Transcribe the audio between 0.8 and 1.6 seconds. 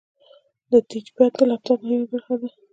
ټچ پیډ د